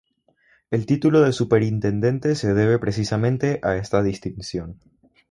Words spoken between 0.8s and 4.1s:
título de superintendente se debe precisamente a esta